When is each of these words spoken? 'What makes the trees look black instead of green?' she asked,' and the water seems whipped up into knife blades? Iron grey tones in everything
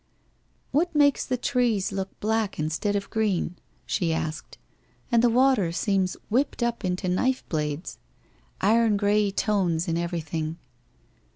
'What 0.71 0.95
makes 0.95 1.23
the 1.27 1.37
trees 1.37 1.91
look 1.91 2.19
black 2.19 2.57
instead 2.57 2.95
of 2.95 3.11
green?' 3.11 3.57
she 3.85 4.11
asked,' 4.11 4.57
and 5.11 5.21
the 5.23 5.29
water 5.29 5.71
seems 5.71 6.17
whipped 6.27 6.63
up 6.63 6.83
into 6.83 7.07
knife 7.07 7.47
blades? 7.49 7.99
Iron 8.61 8.97
grey 8.97 9.29
tones 9.29 9.87
in 9.87 9.97
everything 9.99 10.57